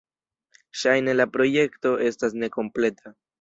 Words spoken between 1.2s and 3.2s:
projekto estas nekompleta.